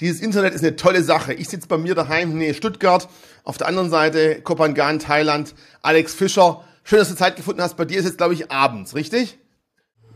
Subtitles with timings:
[0.00, 1.34] Dieses Internet ist eine tolle Sache.
[1.34, 3.08] Ich sitze bei mir daheim, nee, Stuttgart,
[3.44, 6.64] auf der anderen Seite Kopangan, Thailand, Alex Fischer.
[6.82, 7.76] Schön, dass du Zeit gefunden hast.
[7.76, 9.38] Bei dir ist jetzt, glaube ich, abends, richtig?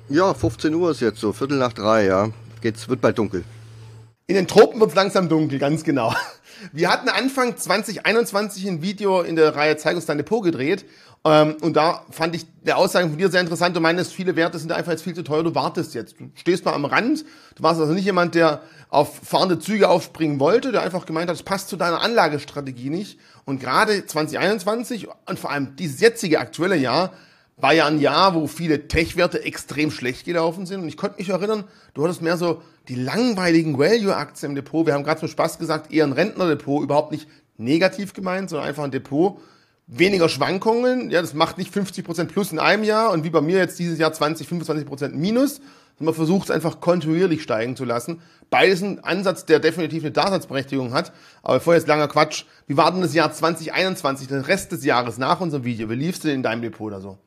[0.09, 2.31] Ja, 15 Uhr ist jetzt so, Viertel nach drei, ja.
[2.61, 3.45] Geht's, wird bald dunkel.
[4.27, 6.15] In den Tropen wird es langsam dunkel, ganz genau.
[6.73, 10.85] Wir hatten Anfang 2021 ein Video in der Reihe Zeig uns dein Depot gedreht.
[11.25, 13.77] Ähm, und da fand ich der Aussage von dir sehr interessant.
[13.77, 16.19] Du meinst, viele Werte sind einfach jetzt viel zu teuer, du wartest jetzt.
[16.19, 17.25] Du stehst mal am Rand.
[17.57, 21.37] Du warst also nicht jemand, der auf fahrende Züge aufspringen wollte, der einfach gemeint hat,
[21.37, 23.19] es passt zu deiner Anlagestrategie nicht.
[23.45, 27.13] Und gerade 2021 und vor allem dieses jetzige aktuelle Jahr
[27.57, 30.81] war ja ein Jahr, wo viele Tech-Werte extrem schlecht gelaufen sind.
[30.83, 34.87] Und ich konnte mich erinnern, du hattest mehr so die langweiligen Value-Aktien im Depot.
[34.87, 37.29] Wir haben gerade zum Spaß gesagt, eher ein Rentner-Depot, überhaupt nicht
[37.59, 39.41] negativ gemeint, sondern einfach ein Depot.
[39.87, 43.59] Weniger Schwankungen, ja, das macht nicht 50% plus in einem Jahr und wie bei mir
[43.59, 45.61] jetzt dieses Jahr 20, 25% minus.
[46.01, 48.21] Man versucht es einfach kontinuierlich steigen zu lassen.
[48.51, 51.13] Beides ein Ansatz, der definitiv eine Daseinsberechtigung hat.
[51.43, 52.45] Aber vorher ist langer Quatsch.
[52.69, 55.91] Wie war denn das Jahr 2021, den Rest des Jahres nach unserem Video?
[55.91, 57.19] Wie liefst du denn in deinem Depot oder so?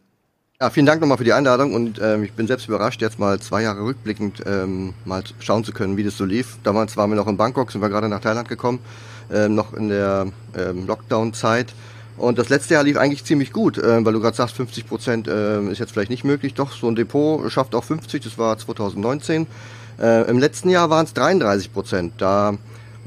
[0.62, 3.40] Ja, vielen Dank nochmal für die Einladung und ähm, ich bin selbst überrascht, jetzt mal
[3.40, 6.58] zwei Jahre rückblickend ähm, mal schauen zu können, wie das so lief.
[6.62, 8.78] Damals waren wir noch in Bangkok, sind wir gerade nach Thailand gekommen,
[9.34, 11.74] ähm, noch in der ähm, Lockdown-Zeit.
[12.16, 15.28] Und das letzte Jahr lief eigentlich ziemlich gut, äh, weil du gerade sagst, 50 Prozent
[15.28, 16.54] äh, ist jetzt vielleicht nicht möglich.
[16.54, 19.48] Doch, so ein Depot schafft auch 50, das war 2019.
[20.00, 22.14] Äh, Im letzten Jahr waren es 33 Prozent.
[22.20, 22.56] Da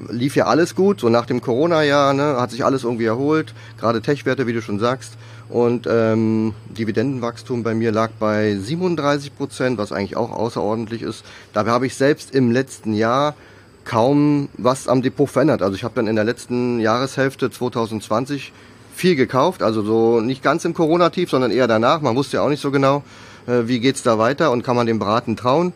[0.08, 4.02] lief ja alles gut, so nach dem Corona-Jahr ne, hat sich alles irgendwie erholt, gerade
[4.02, 5.12] Tech-Werte, wie du schon sagst.
[5.54, 11.24] Und ähm, Dividendenwachstum bei mir lag bei 37 Prozent, was eigentlich auch außerordentlich ist.
[11.52, 13.36] Dabei habe ich selbst im letzten Jahr
[13.84, 15.62] kaum was am Depot verändert.
[15.62, 18.52] Also ich habe dann in der letzten Jahreshälfte 2020
[18.96, 22.00] viel gekauft, also so nicht ganz im Corona-Tief, sondern eher danach.
[22.00, 23.04] Man wusste ja auch nicht so genau,
[23.46, 25.72] äh, wie geht's da weiter und kann man dem Beraten trauen.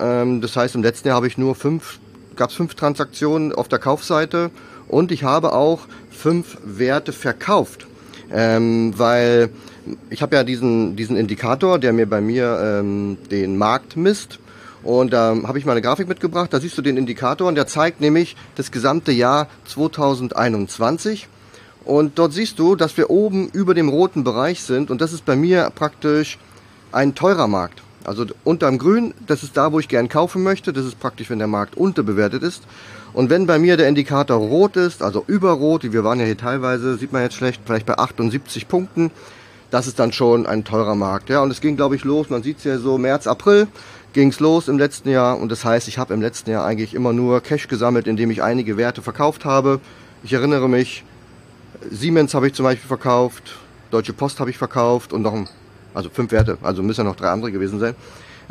[0.00, 2.00] Ähm, das heißt, im letzten Jahr habe ich nur fünf,
[2.34, 4.50] gab es fünf Transaktionen auf der Kaufseite
[4.88, 7.88] und ich habe auch fünf Werte verkauft
[8.30, 9.50] ähm, weil
[10.10, 14.38] ich habe ja diesen, diesen Indikator, der mir bei mir ähm, den Markt misst.
[14.82, 17.54] Und da ähm, habe ich mal eine Grafik mitgebracht, da siehst du den Indikator und
[17.54, 21.28] der zeigt nämlich das gesamte Jahr 2021.
[21.84, 25.24] Und dort siehst du, dass wir oben über dem roten Bereich sind und das ist
[25.24, 26.38] bei mir praktisch
[26.92, 27.82] ein teurer Markt.
[28.04, 30.72] Also unterm Grün, das ist da, wo ich gern kaufen möchte.
[30.72, 32.62] Das ist praktisch, wenn der Markt unterbewertet ist.
[33.12, 36.96] Und wenn bei mir der Indikator rot ist, also überrot, wir waren ja hier teilweise,
[36.96, 39.10] sieht man jetzt schlecht, vielleicht bei 78 Punkten,
[39.70, 41.28] das ist dann schon ein teurer Markt.
[41.28, 43.68] Ja, und es ging, glaube ich, los, man sieht es ja so, März, April
[44.12, 45.38] ging es los im letzten Jahr.
[45.38, 48.42] Und das heißt, ich habe im letzten Jahr eigentlich immer nur Cash gesammelt, indem ich
[48.42, 49.80] einige Werte verkauft habe.
[50.22, 51.04] Ich erinnere mich,
[51.90, 53.56] Siemens habe ich zum Beispiel verkauft,
[53.90, 55.48] Deutsche Post habe ich verkauft und noch ein,
[55.94, 57.94] also fünf Werte, also müssen ja noch drei andere gewesen sein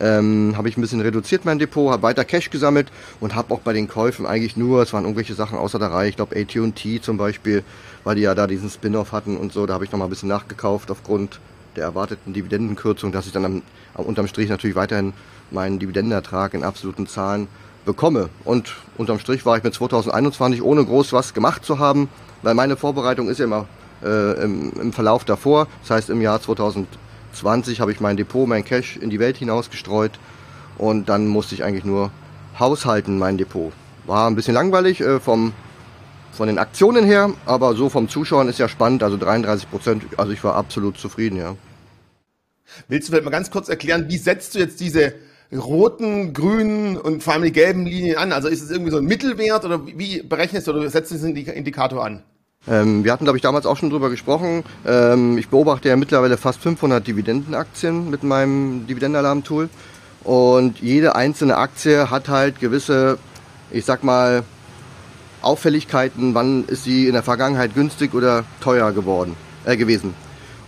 [0.02, 3.59] ähm, habe ich ein bisschen reduziert mein Depot, habe weiter Cash gesammelt und habe auch
[3.59, 7.02] bei den Käufen eigentlich nur, es waren irgendwelche Sachen außer der Reihe, ich glaube AT&T
[7.02, 7.63] zum Beispiel,
[8.03, 10.09] weil die ja da diesen Spin-off hatten und so, da habe ich noch mal ein
[10.09, 11.40] bisschen nachgekauft aufgrund
[11.75, 13.62] der erwarteten Dividendenkürzung, dass ich dann am,
[13.94, 15.13] am unterm Strich natürlich weiterhin
[15.52, 17.47] meinen Dividendenertrag in absoluten Zahlen
[17.85, 18.29] bekomme.
[18.44, 22.09] Und unterm Strich war ich mit 2021 ohne groß was gemacht zu haben,
[22.41, 23.68] weil meine Vorbereitung ist ja immer
[24.03, 25.68] äh, im, im Verlauf davor.
[25.81, 27.00] Das heißt, im Jahr 2020
[27.34, 30.12] 20 habe ich mein Depot, mein Cash in die Welt hinausgestreut
[30.78, 32.12] und dann musste ich eigentlich nur
[32.59, 33.72] haushalten, mein Depot.
[34.06, 35.53] War ein bisschen langweilig äh, vom,
[36.31, 40.31] von den Aktionen her, aber so vom Zuschauen ist ja spannend, also 33 Prozent, also
[40.31, 41.56] ich war absolut zufrieden, ja.
[42.88, 45.14] Willst du vielleicht mal ganz kurz erklären, wie setzt du jetzt diese
[45.53, 48.31] roten, grünen und vor allem die gelben Linien an?
[48.31, 51.36] Also ist es irgendwie so ein Mittelwert oder wie berechnest du oder setzt du diesen
[51.36, 52.24] Indikator an?
[52.67, 54.63] Ähm, wir hatten, glaube ich, damals auch schon drüber gesprochen.
[54.85, 59.69] Ähm, ich beobachte ja mittlerweile fast 500 Dividendenaktien mit meinem Dividendenalarm-Tool.
[60.23, 63.17] Und jede einzelne Aktie hat halt gewisse,
[63.72, 64.44] ich sag mal,
[65.41, 69.35] Auffälligkeiten, wann ist sie in der Vergangenheit günstig oder teuer geworden,
[69.66, 70.13] äh, gewesen.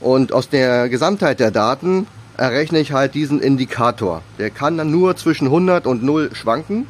[0.02, 4.24] Und aus der Gesamtheit der Daten errechne ich halt diesen Indikator.
[4.40, 6.88] Der kann dann nur zwischen 100 und 0 schwanken.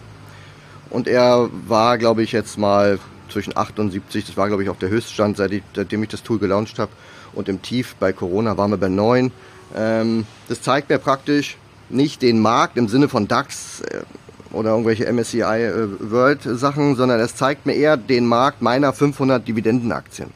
[0.90, 3.00] Und er war, glaube ich, jetzt mal
[3.30, 6.92] zwischen 78, das war glaube ich auch der Höchststand, seitdem ich das Tool gelauncht habe.
[7.34, 9.32] Und im Tief bei Corona waren wir bei 9.
[9.76, 11.58] Ähm, das zeigt mir praktisch
[11.90, 14.02] nicht den Markt im Sinne von DAX äh,
[14.54, 19.48] oder irgendwelche MSCI äh, World Sachen, sondern es zeigt mir eher den Markt meiner 500
[19.48, 20.30] Dividendenaktien.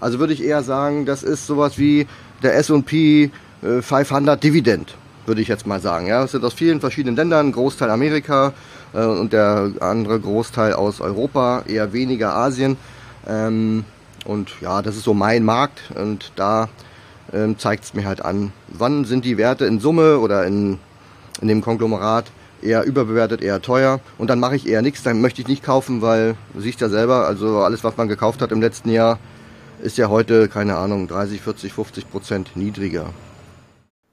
[0.00, 2.06] Also würde ich eher sagen, das ist sowas wie
[2.42, 3.30] der S&P
[3.62, 4.94] 500 Dividend,
[5.24, 6.06] würde ich jetzt mal sagen.
[6.06, 8.52] Ja, das sind aus vielen verschiedenen Ländern, Großteil Amerika,
[8.94, 12.76] äh, und der andere Großteil aus Europa, eher weniger Asien.
[13.26, 13.84] Ähm,
[14.24, 16.68] und ja, das ist so mein Markt und da
[17.32, 20.78] ähm, zeigt es mir halt an, wann sind die Werte in Summe oder in,
[21.40, 22.26] in dem Konglomerat
[22.62, 24.00] eher überbewertet, eher teuer.
[24.18, 27.26] Und dann mache ich eher nichts, dann möchte ich nicht kaufen, weil siehst ja selber,
[27.26, 29.18] also alles, was man gekauft hat im letzten Jahr,
[29.82, 33.10] ist ja heute, keine Ahnung, 30, 40, 50 Prozent niedriger.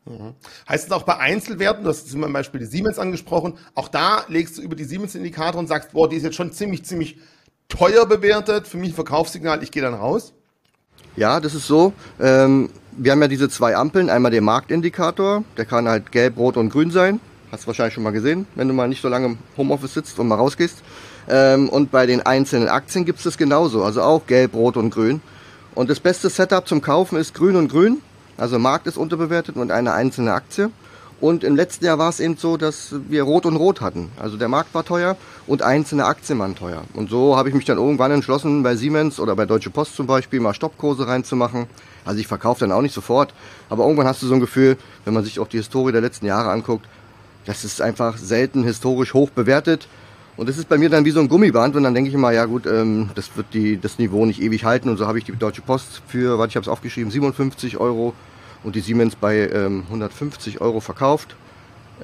[0.06, 0.33] Mhm.
[0.68, 4.57] Heißt es auch bei Einzelwerten, du hast zum Beispiel die Siemens angesprochen, auch da legst
[4.57, 7.19] du über die Siemens-Indikator und sagst, boah, die ist jetzt schon ziemlich, ziemlich
[7.69, 10.33] teuer bewertet, für mich ein Verkaufssignal, ich gehe dann raus?
[11.15, 11.94] Ja, das ist so.
[12.19, 16.57] Ähm, wir haben ja diese zwei Ampeln, einmal den Marktindikator, der kann halt gelb, rot
[16.57, 17.19] und grün sein.
[17.51, 20.19] Hast du wahrscheinlich schon mal gesehen, wenn du mal nicht so lange im Homeoffice sitzt
[20.19, 20.77] und mal rausgehst.
[21.30, 24.89] Ähm, und bei den einzelnen Aktien gibt es das genauso, also auch gelb, rot und
[24.89, 25.21] grün.
[25.75, 28.01] Und das beste Setup zum Kaufen ist grün und grün.
[28.38, 30.72] Also Markt ist unterbewertet und eine einzelne Aktie.
[31.22, 34.12] Und im letzten Jahr war es eben so, dass wir Rot und Rot hatten.
[34.19, 36.81] Also der Markt war teuer und einzelne Aktien waren teuer.
[36.95, 40.07] Und so habe ich mich dann irgendwann entschlossen, bei Siemens oder bei Deutsche Post zum
[40.07, 41.68] Beispiel mal Stoppkurse reinzumachen.
[42.06, 43.36] Also ich verkaufe dann auch nicht sofort.
[43.69, 46.25] Aber irgendwann hast du so ein Gefühl, wenn man sich auch die Historie der letzten
[46.25, 46.88] Jahre anguckt,
[47.45, 49.88] das ist einfach selten historisch hoch bewertet.
[50.41, 52.31] Und das ist bei mir dann wie so ein Gummiband und dann denke ich immer,
[52.31, 55.23] ja gut, ähm, das wird die, das Niveau nicht ewig halten und so habe ich
[55.23, 58.15] die Deutsche Post für, warte, ich habe es aufgeschrieben, 57 Euro
[58.63, 61.35] und die Siemens bei ähm, 150 Euro verkauft.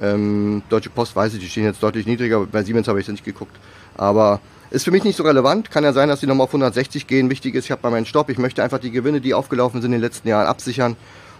[0.00, 3.10] Ähm, Deutsche Post weiß ich, die stehen jetzt deutlich niedriger, bei Siemens habe ich es
[3.10, 3.56] nicht geguckt.
[3.96, 4.38] Aber
[4.70, 5.72] ist für mich nicht so relevant.
[5.72, 7.30] Kann ja sein, dass die nochmal auf 160 gehen.
[7.30, 8.30] Wichtig ist, ich habe bei meinen Stopp.
[8.30, 10.94] Ich möchte einfach die Gewinne, die aufgelaufen sind in den letzten Jahren, absichern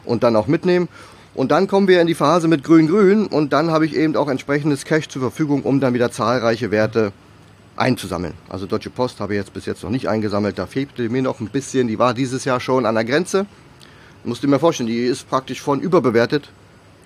[0.05, 0.89] und dann auch mitnehmen.
[1.39, 4.27] Und dann kommen wir in die Phase mit Grün-Grün und dann habe ich eben auch
[4.27, 7.13] entsprechendes Cash zur Verfügung, um dann wieder zahlreiche Werte
[7.77, 8.35] einzusammeln.
[8.49, 10.59] Also Deutsche Post habe ich jetzt bis jetzt noch nicht eingesammelt.
[10.59, 11.87] Da fehlte mir noch ein bisschen.
[11.87, 13.47] Die war dieses Jahr schon an der Grenze.
[14.25, 16.51] Musst du mir vorstellen, die ist praktisch von überbewertet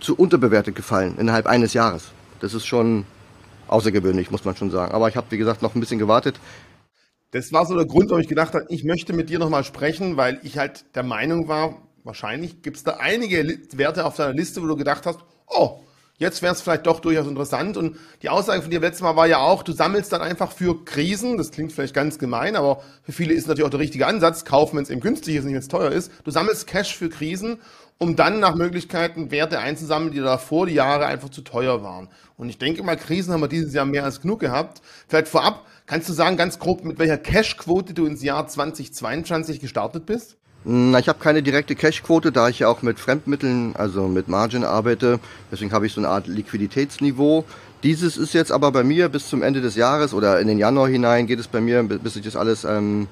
[0.00, 2.04] zu unterbewertet gefallen innerhalb eines Jahres.
[2.40, 3.04] Das ist schon
[3.68, 4.94] außergewöhnlich, muss man schon sagen.
[4.94, 6.40] Aber ich habe, wie gesagt, noch ein bisschen gewartet.
[7.32, 10.16] Das war so der Grund, warum ich gedacht habe, ich möchte mit dir nochmal sprechen,
[10.16, 14.62] weil ich halt der Meinung war, wahrscheinlich gibt es da einige Werte auf deiner Liste,
[14.62, 15.80] wo du gedacht hast, oh,
[16.18, 17.76] jetzt wäre es vielleicht doch durchaus interessant.
[17.76, 20.84] Und die Aussage von dir letztes Mal war ja auch, du sammelst dann einfach für
[20.84, 21.36] Krisen.
[21.36, 24.44] Das klingt vielleicht ganz gemein, aber für viele ist natürlich auch der richtige Ansatz.
[24.44, 26.10] Kaufen, wenn es eben günstig ist, nicht wenn es teuer ist.
[26.24, 27.58] Du sammelst Cash für Krisen,
[27.98, 32.08] um dann nach Möglichkeiten Werte einzusammeln, die davor die Jahre einfach zu teuer waren.
[32.36, 34.80] Und ich denke mal, Krisen haben wir dieses Jahr mehr als genug gehabt.
[35.08, 40.06] Vielleicht vorab, kannst du sagen, ganz grob, mit welcher Cash-Quote du ins Jahr 2022 gestartet
[40.06, 40.36] bist?
[40.64, 44.62] Na, ich habe keine direkte Cash-Quote, da ich ja auch mit Fremdmitteln, also mit Margin
[44.62, 45.18] arbeite.
[45.50, 47.44] Deswegen habe ich so eine Art Liquiditätsniveau.
[47.82, 50.88] Dieses ist jetzt aber bei mir bis zum Ende des Jahres oder in den Januar
[50.88, 53.08] hinein geht es bei mir, bis ich das alles ähm,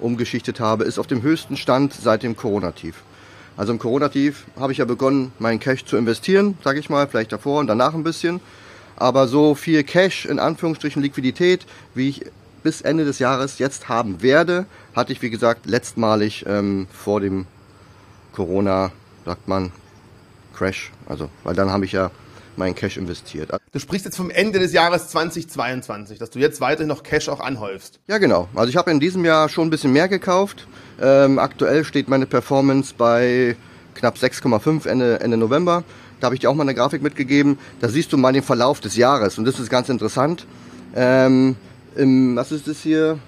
[0.00, 2.94] umgeschichtet habe, ist auf dem höchsten Stand seit dem Corona-Tief.
[3.58, 7.32] Also im Corona-Tief habe ich ja begonnen, meinen Cash zu investieren, sage ich mal, vielleicht
[7.32, 8.40] davor und danach ein bisschen.
[8.96, 12.24] Aber so viel Cash, in Anführungsstrichen Liquidität, wie ich
[12.62, 14.64] bis Ende des Jahres jetzt haben werde,
[14.94, 17.46] hatte ich wie gesagt letztmalig ähm, vor dem
[18.32, 18.92] Corona,
[19.24, 19.72] sagt man,
[20.54, 20.92] Crash.
[21.06, 22.10] Also, weil dann habe ich ja
[22.56, 23.50] meinen Cash investiert.
[23.72, 27.40] Du sprichst jetzt vom Ende des Jahres 2022, dass du jetzt weiterhin noch Cash auch
[27.40, 27.98] anhäufst.
[28.06, 28.48] Ja, genau.
[28.54, 30.68] Also ich habe in diesem Jahr schon ein bisschen mehr gekauft.
[31.00, 33.56] Ähm, aktuell steht meine Performance bei
[33.94, 35.82] knapp 6,5 Ende, Ende November.
[36.20, 37.58] Da habe ich dir auch mal eine Grafik mitgegeben.
[37.80, 40.46] Da siehst du mal den Verlauf des Jahres und das ist ganz interessant.
[40.94, 41.56] Ähm,
[41.96, 43.18] im, was ist das hier?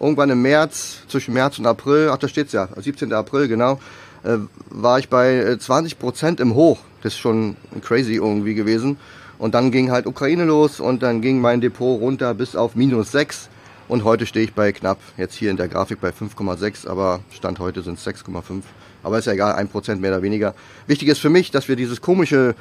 [0.00, 3.12] Irgendwann im März, zwischen März und April, ach da steht's ja, 17.
[3.12, 3.78] April, genau,
[4.24, 4.38] äh,
[4.70, 6.78] war ich bei 20 äh, Prozent im Hoch.
[7.02, 8.96] Das ist schon crazy irgendwie gewesen.
[9.38, 13.12] Und dann ging halt Ukraine los und dann ging mein Depot runter bis auf minus
[13.12, 13.48] 6.
[13.88, 17.58] Und heute stehe ich bei knapp, jetzt hier in der Grafik bei 5,6, aber Stand
[17.58, 18.62] heute sind es 6,5.
[19.02, 20.54] Aber ist ja egal, 1% mehr oder weniger.
[20.86, 22.54] Wichtig ist für mich, dass wir dieses komische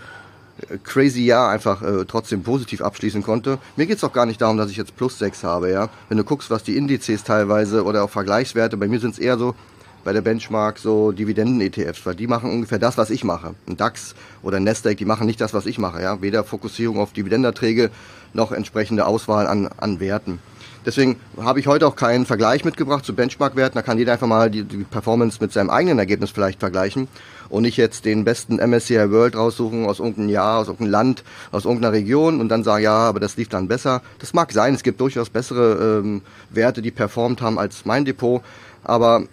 [0.84, 3.58] crazy Jahr einfach äh, trotzdem positiv abschließen konnte.
[3.75, 5.72] Mir geht's auch gar nicht darum, dass ich jetzt plus 6 habe.
[5.72, 5.89] Ja?
[6.08, 9.38] Wenn du guckst, was die Indizes teilweise oder auch Vergleichswerte, bei mir sind es eher
[9.38, 9.56] so
[10.04, 13.56] bei der Benchmark so Dividenden-ETFs, weil die machen ungefähr das, was ich mache.
[13.68, 16.01] Ein DAX oder ein Nasdaq, die machen nicht das, was ich mache.
[16.01, 16.22] Ja?
[16.22, 17.92] Weder Fokussierung auf Dividenderträge
[18.34, 20.39] noch entsprechende Auswahl an, an Werten.
[20.86, 23.75] Deswegen habe ich heute auch keinen Vergleich mitgebracht zu Benchmark-Werten.
[23.75, 27.10] Da kann jeder einfach mal die, die Performance mit seinem eigenen Ergebnis vielleicht vergleichen
[27.50, 31.65] und nicht jetzt den besten MSCI World raussuchen aus irgendeinem Jahr, aus irgendeinem Land, aus
[31.65, 34.01] irgendeiner Region und dann sagen, ja, aber das lief dann besser.
[34.20, 38.41] Das mag sein, es gibt durchaus bessere ähm, Werte, die performt haben als mein Depot,
[38.84, 39.24] aber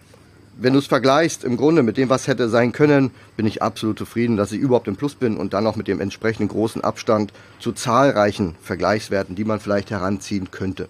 [0.58, 3.98] wenn du es vergleichst, im Grunde mit dem, was hätte sein können, bin ich absolut
[3.98, 7.32] zufrieden, dass ich überhaupt im Plus bin und dann auch mit dem entsprechenden großen Abstand
[7.58, 10.88] zu zahlreichen Vergleichswerten, die man vielleicht heranziehen könnte.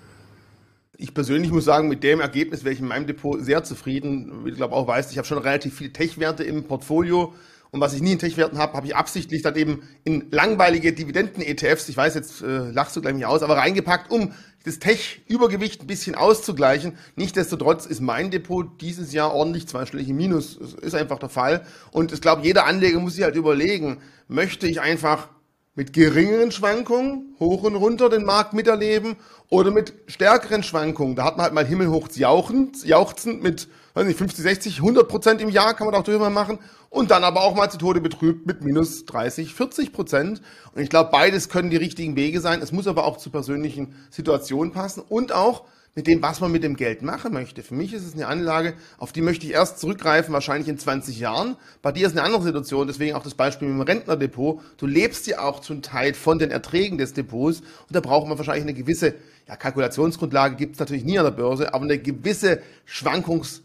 [0.99, 4.45] Ich persönlich muss sagen, mit dem Ergebnis wäre ich in meinem Depot sehr zufrieden.
[4.45, 7.35] Wie du glaube auch weißt, ich habe schon relativ viele Tech-Werte im Portfolio.
[7.71, 11.89] Und was ich nie in Tech-Werten habe, habe ich absichtlich dann eben in langweilige Dividenden-ETFs,
[11.91, 14.33] ich weiß, jetzt äh, lachst du gleich nicht aus, aber reingepackt, um
[14.65, 16.97] das Tech-Übergewicht ein bisschen auszugleichen.
[17.17, 20.59] Nichtsdestotrotz ist mein Depot dieses Jahr ordentlich zweistellig im Minus.
[20.59, 21.67] Das ist einfach der Fall.
[21.91, 23.99] Und ich glaube, jeder Anleger muss sich halt überlegen,
[24.29, 25.29] möchte ich einfach
[25.77, 29.17] mit geringeren Schwankungen hoch und runter den Markt miterleben
[29.49, 31.15] oder mit stärkeren Schwankungen.
[31.15, 35.41] Da hat man halt mal himmelhoch jauchzend, jauchzend mit weiß nicht, 50, 60, 100 Prozent
[35.41, 36.59] im Jahr kann man auch drüber machen
[36.91, 40.43] und dann aber auch mal zu Tode betrübt mit minus 30, 40 Prozent.
[40.75, 42.61] Und ich glaube, beides können die richtigen Wege sein.
[42.61, 45.65] Es muss aber auch zur persönlichen Situation passen und auch
[45.97, 47.63] mit dem, was man mit dem Geld machen möchte.
[47.63, 51.19] Für mich ist es eine Anlage, auf die möchte ich erst zurückgreifen, wahrscheinlich in 20
[51.19, 51.57] Jahren.
[51.81, 54.61] Bei dir ist eine andere Situation, deswegen auch das Beispiel mit dem Rentnerdepot.
[54.77, 58.37] Du lebst ja auch zum Teil von den Erträgen des Depots und da braucht man
[58.37, 59.15] wahrscheinlich eine gewisse
[59.49, 63.63] ja, Kalkulationsgrundlage, gibt es natürlich nie an der Börse, aber eine gewisse Schwankungs-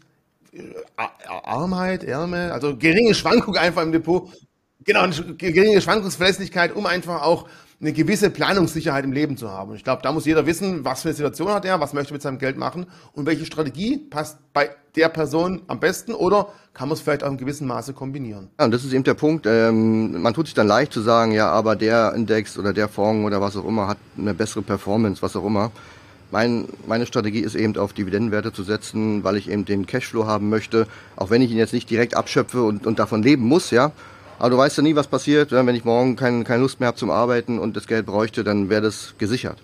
[0.52, 4.30] äh, Ärmel, also geringe Schwankung einfach im Depot.
[4.84, 7.46] Genau, eine geringe Schwankungsverlässlichkeit, um einfach auch
[7.82, 9.70] eine gewisse Planungssicherheit im Leben zu haben.
[9.70, 12.12] Und ich glaube, da muss jeder wissen, was für eine Situation hat er, was möchte
[12.12, 16.48] er mit seinem Geld machen und welche Strategie passt bei der Person am besten oder
[16.74, 18.50] kann man es vielleicht auch in gewissem Maße kombinieren.
[18.58, 19.46] Ja, und das ist eben der Punkt.
[19.46, 23.26] Ähm, man tut sich dann leicht zu sagen, ja, aber der Index oder der Fonds
[23.26, 25.72] oder was auch immer hat eine bessere Performance, was auch immer.
[26.30, 30.48] Mein, meine Strategie ist eben auf Dividendenwerte zu setzen, weil ich eben den Cashflow haben
[30.48, 30.86] möchte,
[31.16, 33.90] auch wenn ich ihn jetzt nicht direkt abschöpfe und, und davon leben muss, ja.
[34.42, 35.52] Aber du weißt ja nie, was passiert.
[35.52, 38.68] Wenn ich morgen kein, keine Lust mehr habe zum Arbeiten und das Geld bräuchte, dann
[38.68, 39.56] wäre das gesichert.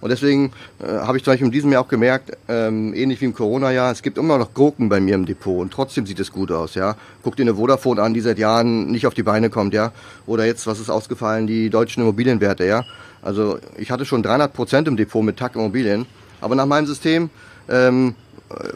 [0.00, 3.26] Und deswegen äh, habe ich zum Beispiel in diesem Jahr auch gemerkt, ähm, ähnlich wie
[3.26, 6.32] im Corona-Jahr, es gibt immer noch Gurken bei mir im Depot und trotzdem sieht es
[6.32, 6.96] gut aus, ja.
[7.22, 9.92] Guck dir eine Vodafone an, die seit Jahren nicht auf die Beine kommt, ja.
[10.24, 12.86] Oder jetzt, was ist ausgefallen, die deutschen Immobilienwerte, ja.
[13.20, 16.06] Also ich hatte schon 300 Prozent im Depot mit TAC Immobilien,
[16.40, 17.28] aber nach meinem System
[17.68, 18.31] ähm, äh,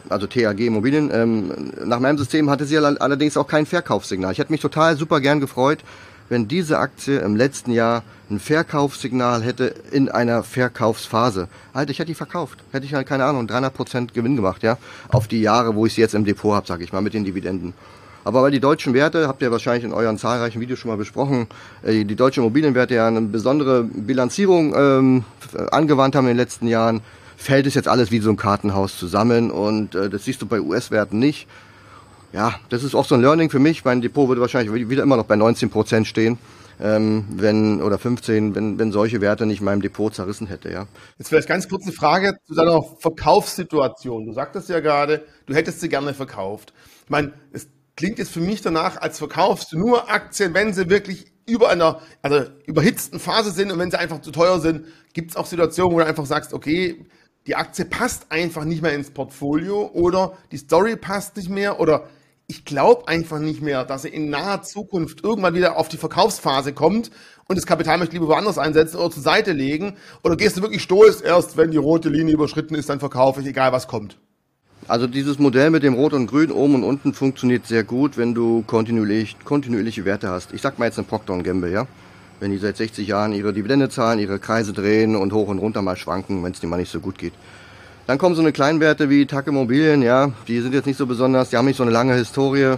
[0.09, 1.09] also TAG Immobilien.
[1.13, 4.31] Ähm, nach meinem System hatte sie allerdings auch kein Verkaufssignal.
[4.31, 5.79] Ich hätte mich total super gern gefreut,
[6.29, 11.47] wenn diese Aktie im letzten Jahr ein Verkaufssignal hätte in einer Verkaufsphase.
[11.73, 12.59] Alter, ich hätte die verkauft.
[12.71, 14.77] Hätte ich halt, keine Ahnung, 300% Gewinn gemacht, ja.
[15.09, 17.23] Auf die Jahre, wo ich sie jetzt im Depot habe, sage ich mal, mit den
[17.23, 17.73] Dividenden.
[18.25, 21.47] Aber weil die deutschen Werte, habt ihr wahrscheinlich in euren zahlreichen Videos schon mal besprochen,
[21.83, 25.23] äh, die deutschen Immobilienwerte ja eine besondere Bilanzierung ähm,
[25.71, 27.01] angewandt haben in den letzten Jahren,
[27.37, 30.59] fällt es jetzt alles wie so ein Kartenhaus zusammen und äh, das siehst du bei
[30.59, 31.47] US-Werten nicht.
[32.33, 33.85] Ja, das ist auch so ein Learning für mich.
[33.85, 36.37] Mein Depot würde wahrscheinlich wieder immer noch bei 19 Prozent stehen,
[36.81, 40.71] ähm, wenn oder 15, wenn, wenn solche Werte nicht meinem Depot zerrissen hätte.
[40.71, 40.87] Ja.
[41.19, 44.25] Jetzt vielleicht ganz kurze Frage zu deiner Verkaufssituation.
[44.25, 46.73] Du sagtest ja gerade, du hättest sie gerne verkauft.
[47.05, 50.89] Ich meine, es klingt jetzt für mich danach, als verkaufst du nur Aktien, wenn sie
[50.89, 55.31] wirklich über einer also überhitzten Phase sind und wenn sie einfach zu teuer sind, gibt
[55.31, 57.05] es auch Situationen, wo du einfach sagst, okay,
[57.47, 62.03] die Aktie passt einfach nicht mehr ins Portfolio oder die Story passt nicht mehr oder
[62.49, 66.73] ich glaube einfach nicht mehr, dass sie in naher Zukunft irgendwann wieder auf die Verkaufsphase
[66.73, 67.09] kommt
[67.47, 70.81] und das Kapital möchte lieber woanders einsetzen oder zur Seite legen oder gehst du wirklich
[70.83, 74.17] stoß erst, wenn die rote Linie überschritten ist, dann verkaufe ich, egal was kommt.
[74.89, 78.33] Also dieses Modell mit dem Rot und Grün oben und unten funktioniert sehr gut, wenn
[78.33, 80.53] du kontinuierlich, kontinuierliche Werte hast.
[80.53, 81.87] Ich sag mal jetzt eine Procter Gamble, ja
[82.39, 85.81] wenn die seit 60 Jahren ihre Dividende zahlen, ihre Kreise drehen und hoch und runter
[85.81, 87.33] mal schwanken, wenn es denen mal nicht so gut geht.
[88.05, 91.49] Dann kommen so eine Kleinwerte wie TAC Immobilien, ja, die sind jetzt nicht so besonders,
[91.49, 92.75] die haben nicht so eine lange Historie.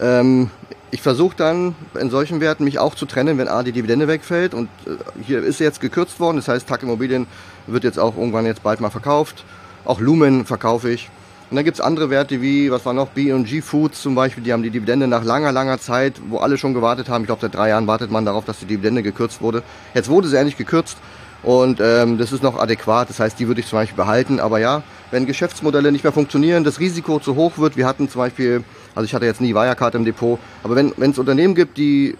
[0.00, 0.50] Ähm,
[0.90, 4.54] ich versuche dann in solchen Werten mich auch zu trennen, wenn A die Dividende wegfällt
[4.54, 7.26] und äh, hier ist jetzt gekürzt worden, das heißt TAC Immobilien
[7.66, 9.44] wird jetzt auch irgendwann jetzt bald mal verkauft.
[9.84, 11.10] Auch Lumen verkaufe ich.
[11.50, 14.52] Und dann gibt es andere Werte wie, was war noch, B&G Foods zum Beispiel, die
[14.52, 17.54] haben die Dividende nach langer, langer Zeit, wo alle schon gewartet haben, ich glaube seit
[17.54, 19.62] drei Jahren wartet man darauf, dass die Dividende gekürzt wurde.
[19.92, 20.96] Jetzt wurde sie endlich gekürzt
[21.42, 24.40] und ähm, das ist noch adäquat, das heißt, die würde ich zum Beispiel behalten.
[24.40, 28.20] Aber ja, wenn Geschäftsmodelle nicht mehr funktionieren, das Risiko zu hoch wird, wir hatten zum
[28.20, 32.16] Beispiel, also ich hatte jetzt nie Wirecard im Depot, aber wenn es Unternehmen gibt, die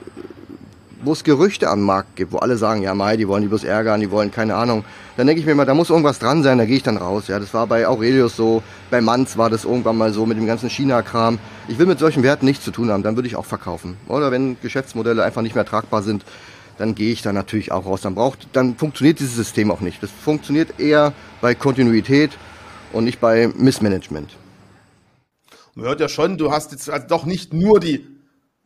[1.04, 3.64] wo es Gerüchte am Markt gibt, wo alle sagen, ja Mai, die wollen die bloß
[3.64, 4.84] ärgern, die wollen keine Ahnung,
[5.16, 7.28] dann denke ich mir immer, da muss irgendwas dran sein, da gehe ich dann raus.
[7.28, 10.46] Ja, das war bei Aurelius so, bei Manz war das irgendwann mal so mit dem
[10.46, 11.38] ganzen China-Kram.
[11.68, 13.96] Ich will mit solchen Werten nichts zu tun haben, dann würde ich auch verkaufen.
[14.08, 16.24] Oder wenn Geschäftsmodelle einfach nicht mehr tragbar sind,
[16.78, 18.00] dann gehe ich da natürlich auch raus.
[18.00, 20.02] Dann braucht, dann funktioniert dieses System auch nicht.
[20.02, 22.32] Das funktioniert eher bei Kontinuität
[22.92, 24.36] und nicht bei Missmanagement.
[25.74, 28.06] Man hört ja schon, du hast jetzt also doch nicht nur die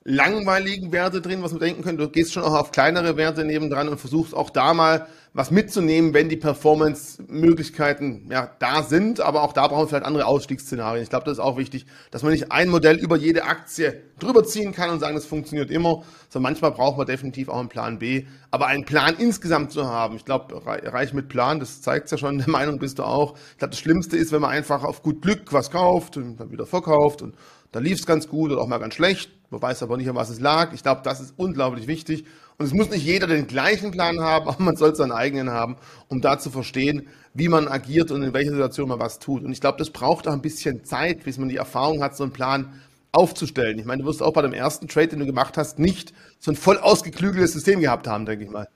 [0.04, 2.04] langweiligen Werte drin, was man denken könnte.
[2.04, 6.14] Du gehst schon auch auf kleinere Werte nebendran und versuchst auch da mal was mitzunehmen,
[6.14, 9.20] wenn die Performance-Möglichkeiten ja, da sind.
[9.20, 11.02] Aber auch da brauchen wir vielleicht andere Ausstiegsszenarien.
[11.02, 14.44] Ich glaube, das ist auch wichtig, dass man nicht ein Modell über jede Aktie drüber
[14.44, 16.02] ziehen kann und sagen, das funktioniert immer.
[16.30, 18.24] Sondern manchmal braucht man definitiv auch einen Plan B.
[18.50, 22.38] Aber einen Plan insgesamt zu haben, ich glaube, reich mit Plan, das zeigt ja schon,
[22.38, 23.36] der Meinung bist du auch.
[23.52, 26.50] Ich glaube, das Schlimmste ist, wenn man einfach auf gut Glück was kauft und dann
[26.50, 27.34] wieder verkauft und
[27.72, 29.37] da lief es ganz gut oder auch mal ganz schlecht.
[29.50, 30.72] Man weiß aber nicht, an was es lag.
[30.74, 32.24] Ich glaube, das ist unglaublich wichtig.
[32.58, 35.76] Und es muss nicht jeder den gleichen Plan haben, aber man soll seinen eigenen haben,
[36.08, 39.44] um da zu verstehen, wie man agiert und in welcher Situation man was tut.
[39.44, 42.24] Und ich glaube, das braucht auch ein bisschen Zeit, bis man die Erfahrung hat, so
[42.24, 42.80] einen Plan
[43.12, 43.78] aufzustellen.
[43.78, 46.50] Ich meine, du wirst auch bei dem ersten Trade, den du gemacht hast, nicht so
[46.50, 48.68] ein voll ausgeklügeltes System gehabt haben, denke ich mal.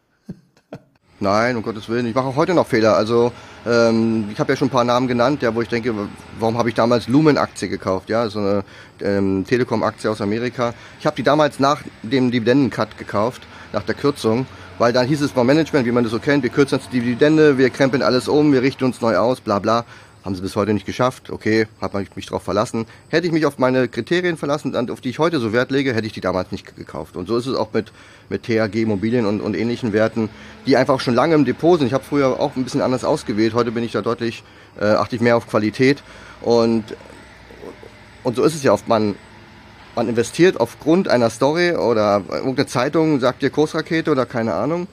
[1.22, 2.06] Nein, um Gottes Willen.
[2.06, 2.96] Ich mache auch heute noch Fehler.
[2.96, 3.30] Also
[3.64, 5.94] ähm, ich habe ja schon ein paar Namen genannt, ja, wo ich denke,
[6.40, 8.08] warum habe ich damals Lumen-Aktie gekauft?
[8.08, 8.64] Ja, so eine
[9.00, 10.74] ähm, Telekom-Aktie aus Amerika.
[10.98, 14.46] Ich habe die damals nach dem Dividenden-Cut gekauft, nach der Kürzung,
[14.78, 16.98] weil dann hieß es beim Management, wie man das so kennt, wir kürzen jetzt die
[16.98, 19.84] Dividende, wir krempeln alles um, wir richten uns neu aus, bla bla.
[20.24, 21.30] Haben sie bis heute nicht geschafft.
[21.30, 22.86] Okay, hat man mich darauf verlassen.
[23.08, 26.06] Hätte ich mich auf meine Kriterien verlassen, auf die ich heute so Wert lege, hätte
[26.06, 27.16] ich die damals nicht gekauft.
[27.16, 27.92] Und so ist es auch mit,
[28.28, 30.30] mit THG Immobilien und, und ähnlichen Werten,
[30.64, 31.88] die einfach schon lange im Depot sind.
[31.88, 33.52] Ich habe früher auch ein bisschen anders ausgewählt.
[33.54, 34.44] Heute bin ich da deutlich,
[34.80, 36.04] äh, achte ich mehr auf Qualität.
[36.40, 36.84] Und,
[38.22, 38.86] und so ist es ja oft.
[38.86, 39.16] Man,
[39.96, 44.86] man investiert aufgrund einer Story oder irgendeine Zeitung sagt dir Kursrakete oder keine Ahnung.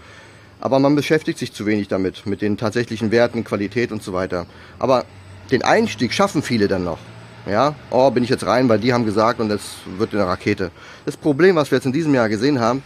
[0.59, 4.45] Aber man beschäftigt sich zu wenig damit, mit den tatsächlichen Werten, Qualität und so weiter.
[4.77, 5.05] Aber
[5.51, 6.99] den Einstieg schaffen viele dann noch.
[7.45, 10.71] Ja, oh, bin ich jetzt rein, weil die haben gesagt und es wird eine Rakete.
[11.05, 12.83] Das Problem, was wir jetzt in diesem Jahr gesehen haben,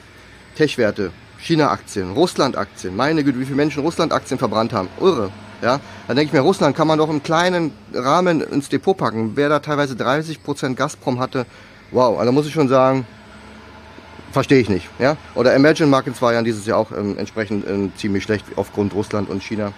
[0.56, 4.88] Tech-Werte, China-Aktien, Russland-Aktien, meine Güte, wie viele Menschen Russland-Aktien verbrannt haben.
[5.02, 5.32] Irre.
[5.62, 9.32] Ja, dann denke ich mir, Russland kann man doch im kleinen Rahmen ins Depot packen.
[9.36, 11.46] Wer da teilweise 30% Gazprom hatte,
[11.92, 13.06] wow, also muss ich schon sagen,
[14.34, 14.90] verstehe ich nicht.
[15.00, 15.16] Ja?
[15.36, 19.30] Oder Emerging Markets war ja dieses Jahr auch ähm, entsprechend ähm, ziemlich schlecht aufgrund Russland
[19.30, 19.72] und China.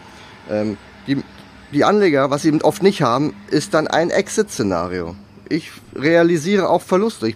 [0.49, 1.23] Ähm, die,
[1.71, 5.15] die Anleger, was sie oft nicht haben, ist dann ein Exit-Szenario.
[5.49, 7.27] Ich realisiere auch Verluste.
[7.27, 7.35] Ich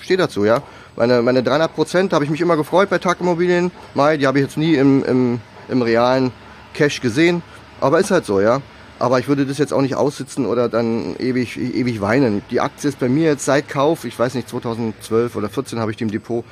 [0.00, 0.62] stehe dazu, ja.
[0.96, 3.70] Meine, meine 300 Prozent habe ich mich immer gefreut bei Tag Immobilien.
[3.94, 6.32] Mai, die habe ich jetzt nie im, im, im realen
[6.74, 7.42] Cash gesehen.
[7.80, 8.60] Aber ist halt so, ja.
[8.98, 12.42] Aber ich würde das jetzt auch nicht aussitzen oder dann ewig, ewig weinen.
[12.50, 15.90] Die Aktie ist bei mir jetzt seit Kauf, ich weiß nicht, 2012 oder 2014 habe
[15.90, 16.44] ich die im Depot,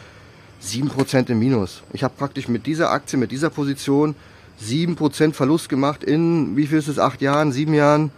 [0.62, 1.82] 7% im Minus.
[1.92, 4.16] Ich habe praktisch mit dieser Aktie, mit dieser Position
[4.62, 8.10] 7% Verlust gemacht in, wie viel ist es, 8 Jahren, 7 Jahren.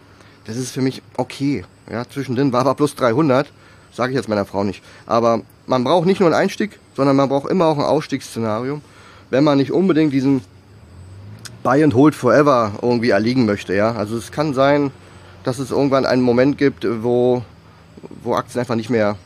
[0.44, 1.64] Das ist für mich okay.
[1.90, 3.50] Ja, zwischendrin war aber plus 300.
[3.92, 4.82] Sage ich jetzt meiner Frau nicht.
[5.06, 8.80] Aber man braucht nicht nur einen Einstieg, sondern man braucht immer auch ein Ausstiegsszenario.
[9.30, 10.42] Wenn man nicht unbedingt diesen
[11.62, 13.74] Buy and Hold Forever irgendwie erliegen möchte.
[13.74, 13.92] Ja?
[13.92, 14.90] Also es kann sein,
[15.44, 17.42] dass es irgendwann einen Moment gibt, wo,
[18.22, 19.16] wo Aktien einfach nicht mehr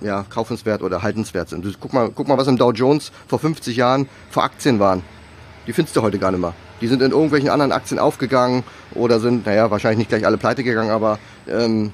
[0.00, 1.64] ja, kaufenswert oder haltenswert sind.
[1.80, 5.02] Guck mal, guck mal, was im Dow Jones vor 50 Jahren vor Aktien waren.
[5.66, 6.54] Die findest du heute gar nicht mehr.
[6.80, 10.62] Die sind in irgendwelchen anderen Aktien aufgegangen oder sind, naja, wahrscheinlich nicht gleich alle pleite
[10.62, 11.92] gegangen, aber ähm,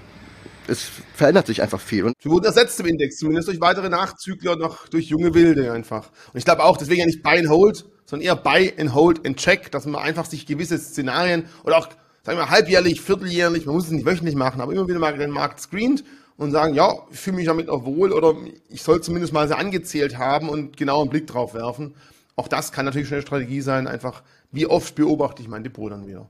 [0.67, 2.05] es verändert sich einfach viel.
[2.05, 6.11] Und wurden ersetzt im Index, zumindest durch weitere Nachzügler, noch durch junge Wilde einfach.
[6.33, 9.27] Und ich glaube auch, deswegen ja nicht Buy and Hold, sondern eher Buy and Hold
[9.27, 11.89] and Check, dass man einfach sich gewisse Szenarien oder auch,
[12.23, 15.17] sagen wir mal, halbjährlich, vierteljährlich, man muss es nicht wöchentlich machen, aber immer wieder mal
[15.17, 16.05] den Markt screent
[16.37, 18.35] und sagen, ja, ich fühle mich damit auch wohl oder
[18.69, 21.95] ich soll zumindest mal so angezählt haben und genau einen Blick drauf werfen.
[22.41, 25.93] Auch das kann natürlich schon eine Strategie sein, einfach wie oft beobachte ich mein Depot
[25.93, 26.27] dann wieder.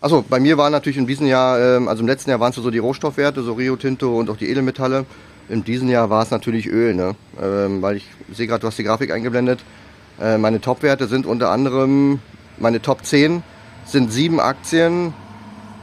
[0.00, 2.56] Also bei mir waren natürlich in diesem Jahr, ähm, also im letzten Jahr waren es
[2.56, 5.04] so die Rohstoffwerte, so Rio Tinto und auch die Edelmetalle.
[5.50, 7.14] In diesem Jahr war es natürlich Öl, ne?
[7.42, 9.60] Ähm, weil ich sehe gerade, du hast die Grafik eingeblendet.
[10.18, 12.20] Äh, meine Top-Werte sind unter anderem,
[12.56, 13.42] meine Top 10
[13.84, 15.12] sind sieben Aktien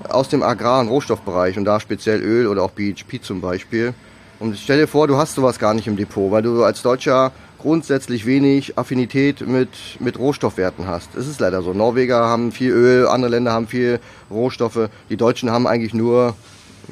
[0.09, 3.93] aus dem Agrar- und Rohstoffbereich und da speziell Öl oder auch BHP zum Beispiel.
[4.39, 7.31] Und stell dir vor, du hast sowas gar nicht im Depot, weil du als Deutscher
[7.61, 9.69] grundsätzlich wenig Affinität mit,
[9.99, 11.15] mit Rohstoffwerten hast.
[11.15, 11.73] Es ist leider so.
[11.73, 13.99] Norweger haben viel Öl, andere Länder haben viel
[14.31, 14.89] Rohstoffe.
[15.09, 16.35] Die Deutschen haben eigentlich nur,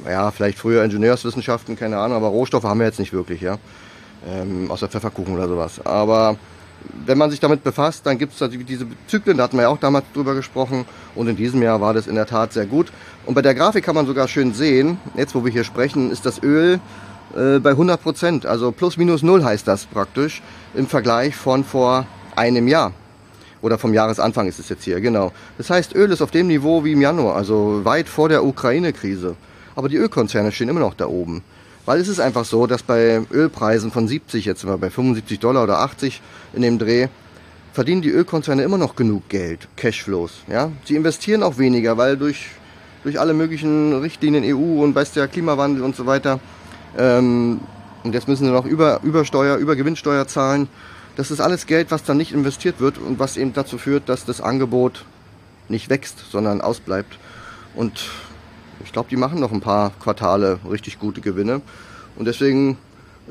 [0.08, 3.58] ja, vielleicht früher Ingenieurswissenschaften, keine Ahnung, aber Rohstoffe haben wir jetzt nicht wirklich, ja.
[4.28, 5.84] Ähm, außer Pfefferkuchen oder sowas.
[5.86, 6.38] Aber
[7.06, 9.80] wenn man sich damit befasst, dann gibt es diese Zyklen, da hatten wir ja auch
[9.80, 10.86] damals drüber gesprochen.
[11.16, 12.92] Und in diesem Jahr war das in der Tat sehr gut.
[13.26, 16.26] Und bei der Grafik kann man sogar schön sehen, jetzt wo wir hier sprechen, ist
[16.26, 16.80] das Öl
[17.36, 18.46] äh, bei 100 Prozent.
[18.46, 20.42] Also plus minus null heißt das praktisch
[20.74, 22.94] im Vergleich von vor einem Jahr.
[23.62, 25.34] Oder vom Jahresanfang ist es jetzt hier, genau.
[25.58, 29.36] Das heißt, Öl ist auf dem Niveau wie im Januar, also weit vor der Ukraine-Krise.
[29.76, 31.44] Aber die Ölkonzerne stehen immer noch da oben.
[31.86, 35.40] Weil es ist einfach so, dass bei Ölpreisen von 70, jetzt sind wir bei 75
[35.40, 36.22] Dollar oder 80
[36.54, 37.08] in dem Dreh,
[37.74, 40.44] verdienen die Ölkonzerne immer noch genug Geld, Cashflows.
[40.48, 40.72] Ja?
[40.86, 42.48] Sie investieren auch weniger, weil durch,
[43.04, 46.40] durch alle möglichen Richtlinien EU und weißt ja Klimawandel und so weiter
[46.98, 47.60] ähm,
[48.04, 50.68] und jetzt müssen sie noch über, Übersteuer, Übergewinnsteuer zahlen.
[51.16, 54.26] Das ist alles Geld, was dann nicht investiert wird und was eben dazu führt, dass
[54.26, 55.06] das Angebot
[55.68, 57.20] nicht wächst, sondern ausbleibt.
[57.76, 58.10] Und
[58.84, 61.62] ich glaube, die machen noch ein paar Quartale richtig gute Gewinne.
[62.16, 62.78] Und deswegen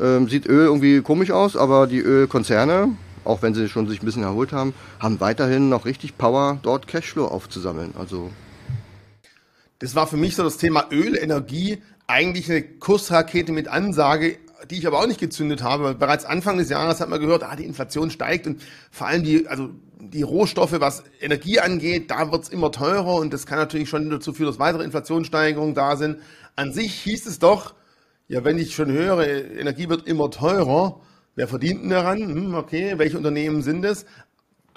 [0.01, 2.91] ähm, sieht Öl irgendwie komisch aus, aber die Ölkonzerne,
[3.25, 6.87] auch wenn sie schon sich ein bisschen erholt haben, haben weiterhin noch richtig Power, dort
[6.87, 7.95] Cashflow aufzusammeln.
[7.99, 8.31] Also
[9.79, 14.39] das war für mich so das Thema Öl, Energie, eigentlich eine Kursrakete mit Ansage,
[14.71, 15.95] die ich aber auch nicht gezündet habe.
[15.95, 19.47] Bereits Anfang des Jahres hat man gehört, ah, die Inflation steigt und vor allem die,
[19.47, 24.11] also die Rohstoffe, was Energie angeht, da wird's immer teurer und das kann natürlich schon
[24.11, 26.19] dazu führen, dass weitere Inflationssteigerungen da sind.
[26.57, 27.75] An sich hieß es doch,
[28.27, 31.01] ja, wenn ich schon höre, Energie wird immer teurer,
[31.35, 32.19] wer verdient denn daran?
[32.21, 34.07] Hm, okay, welche Unternehmen sind es?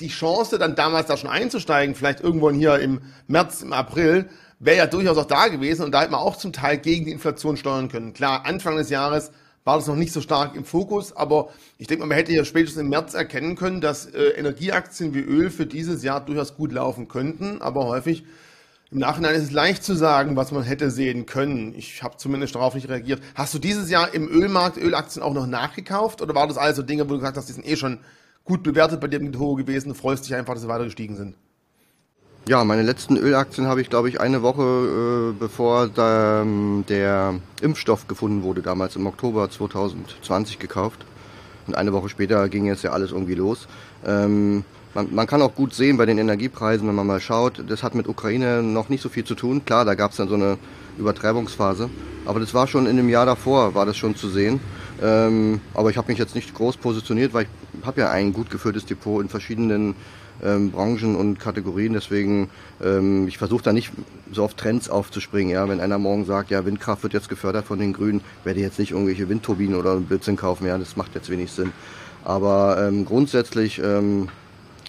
[0.01, 4.29] die Chance, dann damals da schon einzusteigen, vielleicht irgendwann hier im März, im April,
[4.61, 7.11] wäre ja durchaus auch da gewesen und da hätte man auch zum Teil gegen die
[7.11, 8.13] Inflation steuern können.
[8.13, 9.31] Klar, Anfang des Jahres
[9.63, 12.45] war das noch nicht so stark im Fokus, aber ich denke mal, man hätte ja
[12.45, 16.71] spätestens im März erkennen können, dass äh, Energieaktien wie Öl für dieses Jahr durchaus gut
[16.71, 18.23] laufen könnten, aber häufig
[18.91, 21.73] im Nachhinein ist es leicht zu sagen, was man hätte sehen können.
[21.75, 23.21] Ich habe zumindest darauf nicht reagiert.
[23.35, 27.05] Hast du dieses Jahr im Ölmarkt Ölaktien auch noch nachgekauft oder war das also Dinge,
[27.05, 27.99] wo du gesagt hast, die sind eh schon
[28.43, 31.35] gut bewertet bei dir im Depot gewesen, freust dich einfach, dass sie weiter gestiegen sind?
[32.47, 34.63] Ja, meine letzten Ölaktien habe ich, glaube ich, eine Woche
[35.31, 41.05] äh, bevor da, ähm, der Impfstoff gefunden wurde, damals im Oktober 2020 gekauft.
[41.67, 43.67] Und eine Woche später ging jetzt ja alles irgendwie los.
[44.03, 44.63] Ähm,
[44.95, 47.93] man, man, kann auch gut sehen bei den Energiepreisen, wenn man mal schaut, das hat
[47.93, 49.63] mit Ukraine noch nicht so viel zu tun.
[49.63, 50.57] Klar, da gab es dann so eine
[50.97, 51.91] Übertreibungsphase.
[52.25, 54.59] Aber das war schon in dem Jahr davor, war das schon zu sehen.
[54.99, 57.45] Ähm, aber ich habe mich jetzt nicht groß positioniert, weil
[57.79, 59.93] ich habe ja ein gut geführtes Depot in verschiedenen
[60.43, 61.93] ähm, Branchen und Kategorien.
[61.93, 62.49] Deswegen,
[62.83, 63.91] ähm, ich versuche da nicht
[64.31, 65.51] so auf Trends aufzuspringen.
[65.51, 65.67] Ja?
[65.67, 68.79] Wenn einer morgen sagt, ja, Windkraft wird jetzt gefördert von den Grünen, werde ich jetzt
[68.79, 70.67] nicht irgendwelche Windturbinen oder Blödsinn kaufen.
[70.67, 71.71] Ja, das macht jetzt wenig Sinn.
[72.23, 74.29] Aber ähm, grundsätzlich ähm,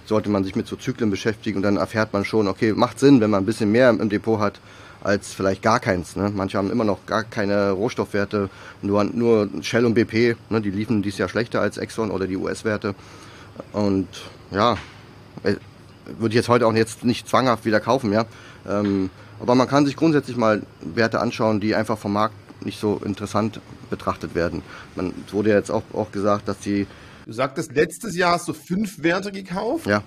[0.06, 3.20] sollte man sich mit so Zyklen beschäftigen und dann erfährt man schon, okay, macht Sinn,
[3.20, 4.60] wenn man ein bisschen mehr im Depot hat
[5.02, 6.16] als vielleicht gar keins.
[6.16, 6.30] Ne?
[6.34, 8.50] Manche haben immer noch gar keine Rohstoffwerte,
[8.82, 10.60] nur, nur Shell und BP, ne?
[10.60, 12.94] die liefen dieses Jahr schlechter als Exxon oder die US-Werte.
[13.72, 14.06] Und
[14.50, 14.76] ja,
[15.42, 18.26] würde ich jetzt heute auch jetzt nicht zwanghaft wieder kaufen, ja.
[18.68, 23.00] Ähm, aber man kann sich grundsätzlich mal Werte anschauen, die einfach vom Markt nicht so
[23.05, 24.62] interessant betrachtet werden.
[24.94, 26.87] Man es wurde jetzt auch, auch gesagt, dass die.
[27.26, 29.87] Du sagtest, letztes Jahr hast du fünf Werte gekauft.
[29.87, 30.02] Ja.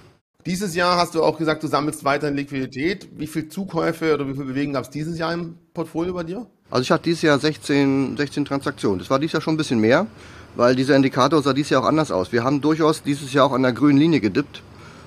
[0.46, 3.10] Dieses Jahr hast du auch gesagt, du sammelst weiterhin Liquidität.
[3.18, 6.46] Wie viel Zukäufe oder wie viel Bewegen gab es dieses Jahr im Portfolio bei dir?
[6.70, 9.00] Also ich hatte dieses Jahr 16, 16 Transaktionen.
[9.00, 10.08] Das war dieses Jahr schon ein bisschen mehr,
[10.56, 12.32] weil dieser Indikator sah dieses Jahr auch anders aus.
[12.32, 14.62] Wir haben durchaus dieses Jahr auch an der grünen Linie gedippt.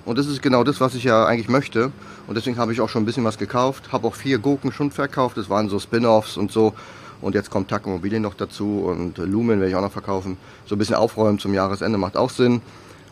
[0.09, 1.93] Und das ist genau das, was ich ja eigentlich möchte.
[2.27, 3.93] Und deswegen habe ich auch schon ein bisschen was gekauft.
[3.93, 5.37] Habe auch vier Gurken schon verkauft.
[5.37, 6.73] Das waren so Spin-offs und so.
[7.21, 10.39] Und jetzt kommt TAC Immobilien noch dazu und Lumen werde ich auch noch verkaufen.
[10.65, 12.63] So ein bisschen aufräumen zum Jahresende macht auch Sinn.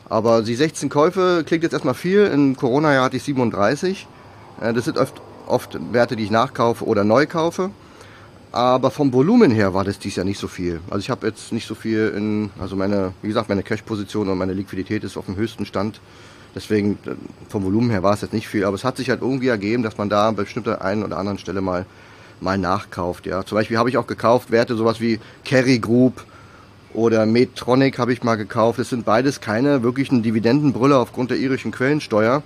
[0.09, 2.25] Aber die 16 Käufe klingt jetzt erstmal viel.
[2.29, 4.07] Im Corona-Jahr hatte ich 37.
[4.63, 7.73] Äh, das sind oft, oft Werte, die ich nachkaufe oder neu kaufe.
[8.53, 10.81] Aber vom Volumen her war das dies Jahr nicht so viel.
[10.89, 14.39] Also ich habe jetzt nicht so viel in, also meine, wie gesagt, meine Cash-Position und
[14.39, 16.01] meine Liquidität ist auf dem höchsten Stand
[16.57, 17.11] Deswegen, äh,
[17.51, 19.83] vom Volumen her war es jetzt nicht viel, aber es hat sich halt irgendwie ergeben,
[19.83, 21.85] dass man da an bestimmter einen oder anderen Stelle mal,
[22.41, 23.27] mal nachkauft.
[23.27, 23.45] Ja.
[23.45, 26.25] Zum Beispiel habe ich auch gekauft Werte, sowas wie Carry Group
[26.95, 28.79] oder Medtronic habe ich mal gekauft.
[28.79, 32.43] Es sind beides keine wirklichen Dividendenbrüller aufgrund der irischen Quellensteuer,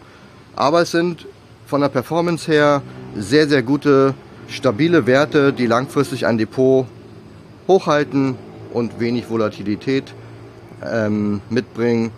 [0.56, 1.26] aber es sind
[1.66, 2.82] von der Performance her
[3.14, 4.14] sehr, sehr gute,
[4.48, 6.84] stabile Werte, die langfristig ein Depot
[7.68, 8.34] hochhalten
[8.72, 10.12] und wenig Volatilität
[10.84, 12.10] ähm, mitbringen.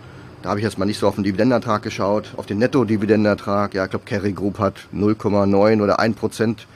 [0.43, 3.73] Da habe ich jetzt mal nicht so auf den Dividendenertrag geschaut, auf den Netto-Dividendenertrag.
[3.73, 6.67] Ja, ich glaube, Carry Group hat 0,9 oder 1 Prozent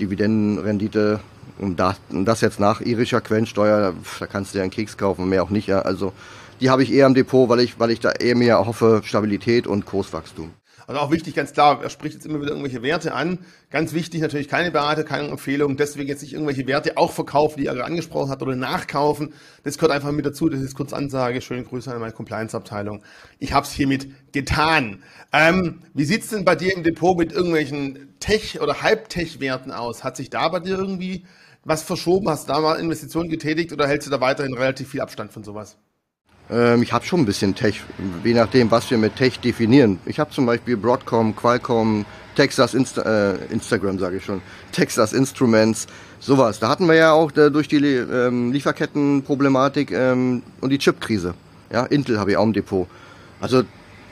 [0.00, 1.20] Dividendenrendite.
[1.58, 5.28] Und das, und das jetzt nach irischer Quellensteuer, da kannst du ja einen Keks kaufen,
[5.28, 5.68] mehr auch nicht.
[5.68, 5.82] Ja.
[5.82, 6.12] Also
[6.60, 9.68] die habe ich eher im Depot, weil ich, weil ich da eher mehr hoffe, Stabilität
[9.68, 10.50] und Kurswachstum.
[10.90, 13.38] Also auch wichtig, ganz klar, er spricht jetzt immer wieder irgendwelche Werte an.
[13.70, 17.66] Ganz wichtig natürlich keine Berater, keine Empfehlung, deswegen jetzt nicht irgendwelche Werte auch verkaufen, die
[17.66, 19.32] er angesprochen hat oder nachkaufen.
[19.62, 21.42] Das gehört einfach mit dazu, das ist kurz Ansage.
[21.42, 23.04] Schöne Grüße an meine Compliance-Abteilung.
[23.38, 25.04] Ich habe es hiermit getan.
[25.32, 30.02] Ähm, wie sieht's denn bei dir im Depot mit irgendwelchen Tech- oder Halbtech-Werten aus?
[30.02, 31.24] Hat sich da bei dir irgendwie
[31.62, 32.28] was verschoben?
[32.28, 35.44] Hast du da mal Investitionen getätigt oder hältst du da weiterhin relativ viel Abstand von
[35.44, 35.78] sowas?
[36.50, 37.80] Ähm, ich habe schon ein bisschen Tech,
[38.24, 39.98] je nachdem, was wir mit Tech definieren.
[40.06, 45.86] Ich habe zum Beispiel Broadcom, Qualcomm, Texas Insta äh, Instagram, sage ich schon, Texas Instruments,
[46.18, 46.58] sowas.
[46.58, 51.34] Da hatten wir ja auch äh, durch die ähm, Lieferkettenproblematik ähm, und die Chipkrise.
[51.72, 52.88] Ja, Intel habe ich auch im Depot.
[53.40, 53.62] Also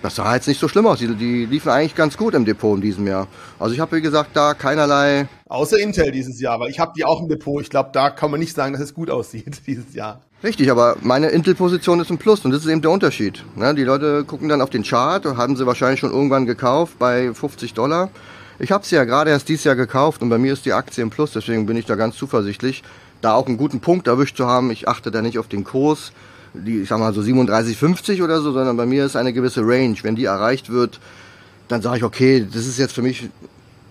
[0.03, 1.01] das sah jetzt nicht so schlimm aus.
[1.01, 3.27] Die, die liefen eigentlich ganz gut im Depot in diesem Jahr.
[3.59, 5.27] Also ich habe, wie gesagt, da keinerlei...
[5.49, 7.63] Außer Intel dieses Jahr, weil ich habe die auch im Depot.
[7.63, 10.21] Ich glaube, da kann man nicht sagen, dass es gut aussieht dieses Jahr.
[10.45, 13.45] Richtig, aber meine Intel-Position ist ein Plus und das ist eben der Unterschied.
[13.57, 17.35] Ja, die Leute gucken dann auf den Chart, haben sie wahrscheinlich schon irgendwann gekauft bei
[17.35, 18.11] 50 Dollar.
[18.61, 21.03] Ich habe sie ja gerade erst dieses Jahr gekauft und bei mir ist die Aktie
[21.03, 22.85] im Plus, deswegen bin ich da ganz zuversichtlich,
[23.21, 24.71] da auch einen guten Punkt erwischt zu haben.
[24.71, 26.13] Ich achte da nicht auf den Kurs,
[26.55, 29.97] die, ich sag mal so 37,50 oder so, sondern bei mir ist eine gewisse Range.
[30.03, 31.01] Wenn die erreicht wird,
[31.67, 33.29] dann sage ich, okay, das ist jetzt für mich,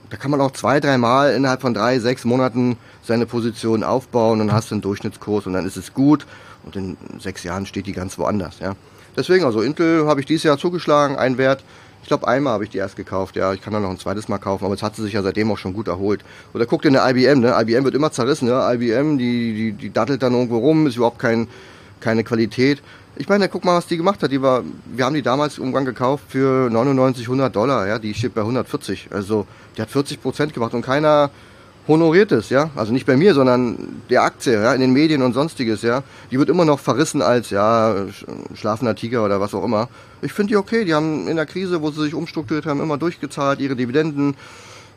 [0.09, 4.51] da kann man auch zwei, dreimal innerhalb von drei, sechs Monaten seine Position aufbauen und
[4.51, 6.25] hast einen Durchschnittskurs und dann ist es gut.
[6.63, 8.59] Und in sechs Jahren steht die ganz woanders.
[8.59, 8.75] Ja.
[9.15, 11.63] Deswegen, also Intel habe ich dieses Jahr zugeschlagen, ein Wert.
[12.01, 13.35] Ich glaube, einmal habe ich die erst gekauft.
[13.35, 15.21] Ja, ich kann dann noch ein zweites Mal kaufen, aber jetzt hat sie sich ja
[15.23, 16.23] seitdem auch schon gut erholt.
[16.53, 17.55] Oder guckt in der IBM, ne?
[17.59, 18.69] IBM wird immer zerrissen, ne?
[18.73, 21.47] IBM, die, die, die dattelt dann irgendwo rum, ist überhaupt kein,
[21.99, 22.81] keine Qualität.
[23.19, 24.31] Ich meine, guck mal, was die gemacht hat.
[24.31, 27.87] Die war, wir haben die damals irgendwann gekauft für 99, 100 Dollar.
[27.87, 29.07] Ja, die steht bei 140.
[29.11, 31.31] Also die hat 40 Prozent gemacht und keiner
[31.87, 32.69] honoriert es, ja.
[32.75, 36.03] Also nicht bei mir, sondern der Aktie, ja, in den Medien und sonstiges, ja.
[36.29, 37.95] Die wird immer noch verrissen als, ja,
[38.53, 39.89] schlafender Tiger oder was auch immer.
[40.21, 40.85] Ich finde die okay.
[40.85, 44.35] Die haben in der Krise, wo sie sich umstrukturiert haben, immer durchgezahlt, ihre Dividenden.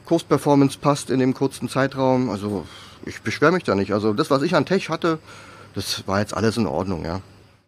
[0.04, 2.28] Kursperformance passt in dem kurzen Zeitraum.
[2.28, 2.66] Also
[3.06, 3.92] ich beschwere mich da nicht.
[3.92, 5.18] Also das, was ich an Tech hatte,
[5.74, 7.20] das war jetzt alles in Ordnung, ja.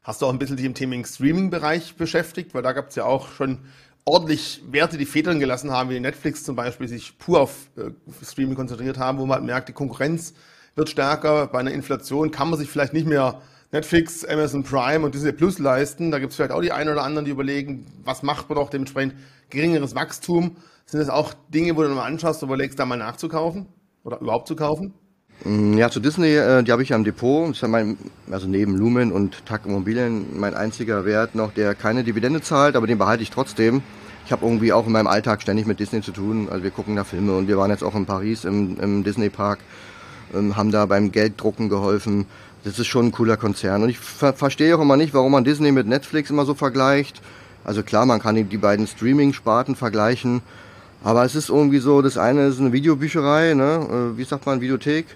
[0.04, 2.54] Hast du auch ein bisschen dich im Thema Streaming-Bereich beschäftigt?
[2.54, 3.60] Weil da gab es ja auch schon
[4.04, 7.92] ordentlich Werte, die Federn gelassen haben, wie Netflix zum Beispiel, sich pur auf äh,
[8.24, 10.34] Streaming konzentriert haben, wo man halt merkt, die Konkurrenz
[10.74, 11.46] wird stärker.
[11.46, 15.60] Bei einer Inflation kann man sich vielleicht nicht mehr Netflix, Amazon Prime und Disney Plus
[15.60, 16.10] leisten.
[16.10, 18.70] Da gibt es vielleicht auch die einen oder anderen, die überlegen, was macht man doch
[18.70, 19.14] dementsprechend
[19.50, 20.56] geringeres Wachstum.
[20.84, 23.66] Sind das auch Dinge, wo du mal anschaust, überlegst, da mal nachzukaufen
[24.02, 24.94] oder überhaupt zu kaufen?
[25.44, 27.50] Mm, ja, zu Disney, äh, die habe ich ja im Depot.
[27.50, 27.98] Das ist mein,
[28.30, 32.86] also neben Lumen und TAC Immobilien mein einziger Wert noch, der keine Dividende zahlt, aber
[32.86, 33.82] den behalte ich trotzdem.
[34.24, 36.48] Ich habe irgendwie auch in meinem Alltag ständig mit Disney zu tun.
[36.50, 39.30] Also wir gucken da Filme und wir waren jetzt auch in Paris im, im Disney
[39.30, 39.58] Park,
[40.32, 42.26] ähm, haben da beim Gelddrucken geholfen.
[42.64, 43.82] Das ist schon ein cooler Konzern.
[43.82, 47.20] Und ich ver verstehe auch immer nicht, warum man Disney mit Netflix immer so vergleicht.
[47.64, 50.42] Also klar, man kann die, die beiden Streaming-Sparten vergleichen.
[51.02, 54.12] Aber es ist irgendwie so, das eine ist eine Videobücherei, ne?
[54.14, 55.06] Äh, wie sagt man, Videothek.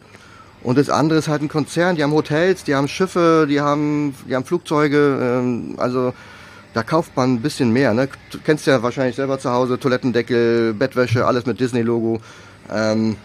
[0.63, 4.15] Und das andere ist halt ein Konzern, die haben Hotels, die haben Schiffe, die haben,
[4.29, 6.13] die haben Flugzeuge, ähm, also
[6.75, 7.95] da kauft man ein bisschen mehr.
[7.95, 8.09] Ne?
[8.31, 12.21] Du kennst ja wahrscheinlich selber zu Hause, Toilettendeckel, Bettwäsche, alles mit Disney-Logo.
[12.71, 13.17] Ähm,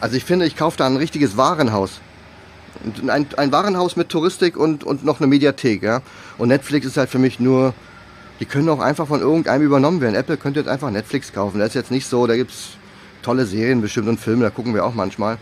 [0.00, 2.00] also ich finde, ich kaufe da ein richtiges Warenhaus.
[3.06, 5.82] Ein, ein Warenhaus mit Touristik und, und noch eine Mediathek.
[5.82, 6.00] Ja?
[6.38, 7.74] Und Netflix ist halt für mich nur,
[8.40, 10.14] die können auch einfach von irgendeinem übernommen werden.
[10.14, 11.58] Apple könnte jetzt einfach Netflix kaufen.
[11.58, 12.70] Das ist jetzt nicht so, da gibt's
[13.22, 15.38] tolle Serien bestimmt und Filme, da gucken wir auch manchmal.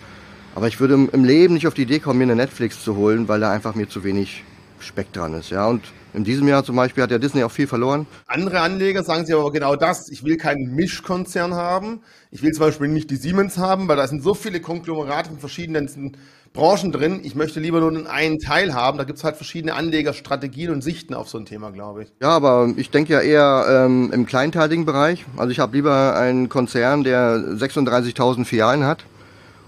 [0.59, 3.29] Aber ich würde im Leben nicht auf die Idee kommen, mir eine Netflix zu holen,
[3.29, 4.43] weil da einfach mir zu wenig
[4.81, 5.51] Speck dran ist.
[5.51, 5.83] Ja, und
[6.15, 8.09] in diesem Jahr zum Beispiel hat der Disney auch viel verloren.
[8.27, 10.09] Andere Anleger sagen sich aber genau das.
[10.09, 12.01] Ich will keinen Mischkonzern haben.
[12.33, 15.39] Ich will zum Beispiel nicht die Siemens haben, weil da sind so viele Konglomerate in
[15.39, 16.17] verschiedenen
[16.53, 17.21] Branchen drin.
[17.23, 18.99] Ich möchte lieber nur einen Teil haben.
[18.99, 22.09] Da gibt es halt verschiedene Anlegerstrategien und Sichten auf so ein Thema, glaube ich.
[22.21, 25.25] Ja, aber ich denke ja eher ähm, im kleinteiligen Bereich.
[25.37, 29.05] Also ich habe lieber einen Konzern, der 36.000 Filialen hat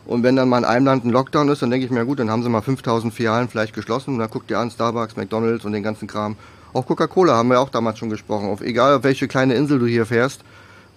[0.07, 2.19] und wenn dann mal in einem Land ein Lockdown ist, dann denke ich mir, gut,
[2.19, 4.15] dann haben sie mal 5000 Filialen vielleicht geschlossen.
[4.15, 6.37] Und dann guckt ihr an, Starbucks, McDonalds und den ganzen Kram.
[6.73, 8.49] Auch Coca-Cola haben wir auch damals schon gesprochen.
[8.49, 10.43] Auf egal auf welche kleine Insel du hier fährst,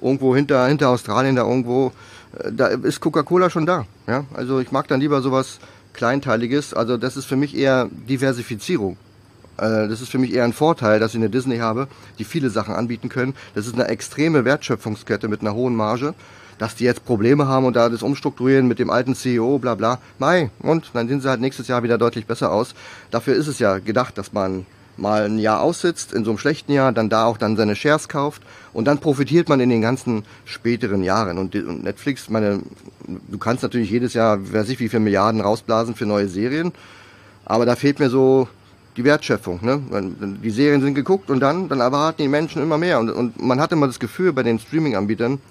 [0.02, 1.92] irgendwo hinter, hinter Australien, da irgendwo,
[2.40, 3.86] äh, da ist Coca-Cola schon da.
[4.08, 4.26] Ja?
[4.34, 5.60] Also ich mag dann lieber sowas
[5.94, 6.74] Kleinteiliges.
[6.74, 8.98] Also das ist für mich eher Diversifizierung.
[9.58, 11.88] Äh, das ist für mich eher ein Vorteil, dass ich eine Disney habe,
[12.20, 13.36] die viele Sachen anbieten können.
[13.54, 16.14] Das ist eine extreme Wertschöpfungskette mit einer hohen Marge
[16.64, 20.00] dass die jetzt Probleme haben und da das umstrukturieren mit dem alten CEO, bla bla.
[20.18, 22.74] Mai, und dann sehen sie halt nächstes Jahr wieder deutlich besser aus.
[23.12, 26.72] Dafür ist es ja gedacht, dass man mal ein Jahr aussitzt, in so einem schlechten
[26.72, 30.24] Jahr, dann da auch dann seine Shares kauft und dann profitiert man in den ganzen
[30.46, 31.38] späteren Jahren.
[31.38, 32.62] Und, Netflix, meine,
[33.28, 36.72] du kannst natürlich jedes Jahr, wer sich wie viele Milliarden rausblasen für neue Serien,
[37.44, 38.48] aber da fehlt mir so
[38.96, 39.60] die Wertschöpfung.
[39.64, 39.82] Ne?
[40.42, 43.00] Die Serien sind geguckt und dann, dann erwarten die Menschen immer mehr.
[43.00, 45.42] Und, und man hat immer das Gefühl bei den Streaming-Anbietern,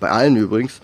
[0.00, 0.80] bei allen übrigens,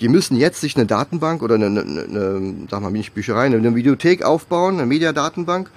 [0.00, 3.74] die müssen jetzt sich eine Datenbank oder eine, eine, eine sag mal nicht Bücherei, eine
[3.74, 5.70] Videothek aufbauen, eine Mediadatenbank.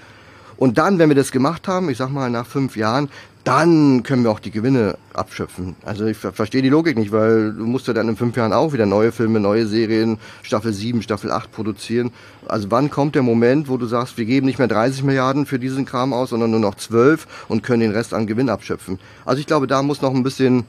[0.57, 3.09] Und dann, wenn wir das gemacht haben, ich sag mal nach fünf Jahren,
[3.47, 5.77] dann können wir auch die Gewinne abschöpfen.
[5.85, 8.73] Also ich verstehe die Logik nicht, weil du musst ja dann in fünf Jahren auch
[8.73, 12.11] wieder neue Filme, neue Serien, Staffel 7, Staffel 8 produzieren.
[12.45, 15.59] Also wann kommt der Moment, wo du sagst, wir geben nicht mehr 30 Milliarden für
[15.59, 18.99] diesen Kram aus, sondern nur noch 12 und können den Rest an Gewinn abschöpfen?
[19.23, 20.65] Also ich glaube, da muss noch ein bisschen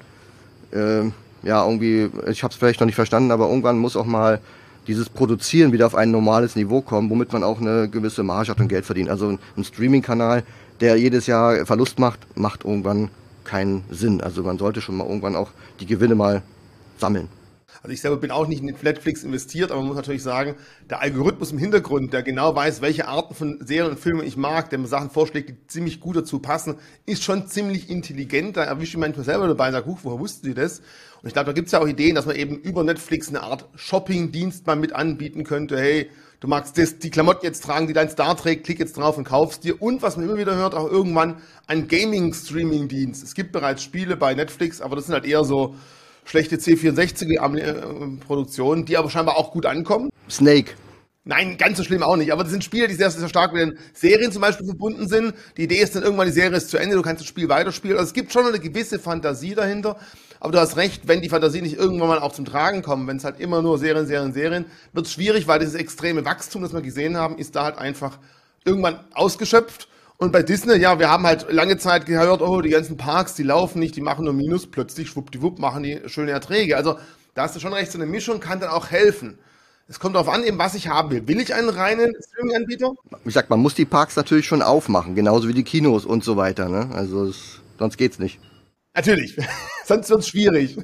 [0.71, 1.03] äh,
[1.43, 4.41] ja, irgendwie, ich habe es vielleicht noch nicht verstanden, aber irgendwann muss auch mal
[4.87, 8.61] dieses Produzieren wieder auf ein normales Niveau kommen, womit man auch eine gewisse Marge hat
[8.61, 9.11] und Geld verdient.
[9.11, 10.43] Also ein Streaming-Kanal,
[10.81, 13.11] der jedes Jahr Verlust macht, macht irgendwann
[13.45, 14.21] keinen Sinn.
[14.21, 16.43] Also man sollte schon mal irgendwann auch die Gewinne mal
[16.99, 17.29] sammeln.
[17.83, 20.57] Also ich selber bin auch nicht in Netflix investiert, aber man muss natürlich sagen,
[20.91, 24.71] der Algorithmus im Hintergrund, der genau weiß, welche Arten von Serien und Filmen ich mag,
[24.71, 28.57] der mir Sachen vorschlägt, die ziemlich gut dazu passen, ist schon ziemlich intelligent.
[28.57, 30.81] Da erwische ich manchmal selber dabei und sage, huch, woher wussten Sie das?
[31.21, 33.43] Und ich glaube, da gibt es ja auch Ideen, dass man eben über Netflix eine
[33.43, 35.79] Art Shopping-Dienst mal mit anbieten könnte.
[35.79, 36.11] Hey,
[36.41, 39.25] du magst das, die Klamotten jetzt tragen, die dein Star trägt, klick jetzt drauf und
[39.25, 39.81] kaufst dir.
[39.81, 41.37] Und was man immer wieder hört, auch irgendwann
[41.67, 43.23] ein Gaming-Streaming-Dienst.
[43.23, 45.75] Es gibt bereits Spiele bei Netflix, aber das sind halt eher so
[46.29, 50.11] schlechte C64-Produktionen, die aber scheinbar auch gut ankommen.
[50.29, 50.73] Snake.
[51.25, 52.33] Nein, ganz so schlimm auch nicht.
[52.33, 55.35] Aber das sind Spiele, die sehr, sehr stark mit den Serien zum Beispiel verbunden sind.
[55.59, 57.99] Die Idee ist dann irgendwann, die Serie ist zu Ende, du kannst das Spiel weiterspielen.
[57.99, 59.99] Also es gibt schon eine gewisse Fantasie dahinter.
[60.41, 63.17] Aber du hast recht, wenn die Fantasie nicht irgendwann mal auch zum Tragen kommt, wenn
[63.19, 66.73] es halt immer nur Serien, Serien, Serien, wird es schwierig, weil dieses extreme Wachstum, das
[66.73, 68.19] wir gesehen haben, ist da halt einfach
[68.65, 69.89] irgendwann ausgeschöpft.
[70.21, 73.45] Und bei Disney, ja, wir haben halt lange Zeit gehört, oh, die ganzen Parks, die
[73.45, 76.77] laufen nicht, die machen nur Minus, plötzlich schwuppdiwupp machen die schöne Erträge.
[76.77, 76.99] Also
[77.35, 79.39] da hast du schon recht, so eine Mischung kann dann auch helfen.
[79.87, 81.29] Es kommt darauf an, eben was ich haben will.
[81.29, 82.95] Will ich einen reinen Streaming-Anbieter?
[83.25, 86.37] Ich sag, man muss die Parks natürlich schon aufmachen, genauso wie die Kinos und so
[86.37, 86.69] weiter.
[86.69, 86.91] Ne?
[86.93, 88.41] Also es, sonst geht's nicht.
[88.95, 89.37] Natürlich,
[89.85, 90.79] sonst wird's schwierig.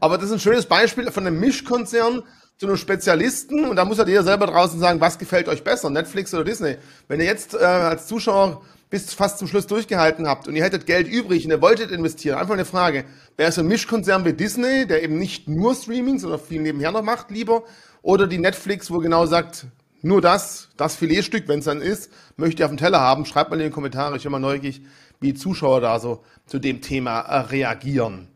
[0.00, 2.22] Aber das ist ein schönes Beispiel von einem Mischkonzern,
[2.58, 5.90] zu einem Spezialisten und da muss halt jeder selber draußen sagen, was gefällt euch besser,
[5.90, 6.76] Netflix oder Disney.
[7.06, 10.84] Wenn ihr jetzt äh, als Zuschauer bis fast zum Schluss durchgehalten habt und ihr hättet
[10.84, 13.04] Geld übrig und ihr wolltet investieren, einfach eine Frage,
[13.36, 17.02] wäre es ein Mischkonzern wie Disney, der eben nicht nur Streaming, sondern viel nebenher noch
[17.02, 17.62] macht, lieber,
[18.02, 19.66] oder die Netflix, wo genau sagt,
[20.02, 23.50] nur das, das Filetstück, wenn es dann ist, möchte ich auf dem Teller haben, schreibt
[23.50, 24.80] mal in die Kommentare, ich bin mal neugierig,
[25.20, 28.28] wie Zuschauer da so zu dem Thema äh, reagieren.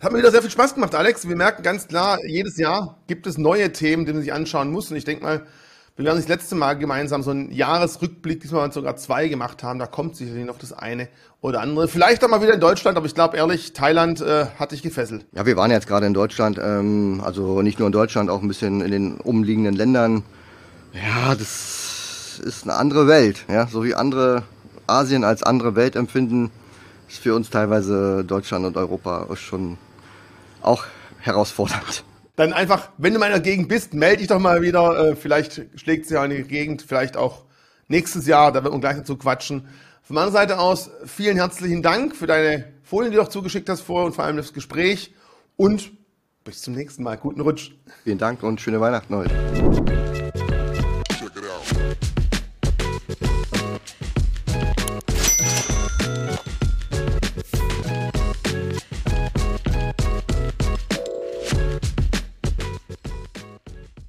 [0.00, 1.28] Hat mir wieder sehr viel Spaß gemacht, Alex.
[1.28, 4.92] Wir merken ganz klar, jedes Jahr gibt es neue Themen, die man sich anschauen muss.
[4.92, 5.42] Und ich denke mal,
[5.96, 9.80] wir werden das letzte Mal gemeinsam so einen Jahresrückblick, diesmal sogar zwei gemacht haben.
[9.80, 11.08] Da kommt sicherlich noch das eine
[11.40, 11.88] oder andere.
[11.88, 15.26] Vielleicht auch mal wieder in Deutschland, aber ich glaube ehrlich, Thailand äh, hat dich gefesselt.
[15.32, 18.46] Ja, wir waren jetzt gerade in Deutschland, ähm, also nicht nur in Deutschland, auch ein
[18.46, 20.22] bisschen in den umliegenden Ländern.
[20.92, 23.44] Ja, das ist eine andere Welt.
[23.48, 24.44] Ja, so wie andere
[24.86, 26.52] Asien als andere Welt empfinden,
[27.08, 29.76] ist für uns teilweise Deutschland und Europa schon
[30.68, 30.84] auch
[31.20, 32.04] herausfordernd.
[32.36, 35.10] Dann einfach, wenn du mal in der Gegend bist, melde dich doch mal wieder.
[35.10, 37.44] Äh, vielleicht schlägt es ja in die Gegend, vielleicht auch
[37.88, 39.66] nächstes Jahr, da wird man gleich dazu quatschen.
[40.02, 43.80] Von meiner Seite aus vielen herzlichen Dank für deine Folien, die du auch zugeschickt hast
[43.80, 45.12] vorher und vor allem das Gespräch.
[45.56, 45.90] Und
[46.44, 47.16] bis zum nächsten Mal.
[47.18, 47.72] Guten Rutsch.
[48.04, 49.77] Vielen Dank und schöne Weihnachten heute.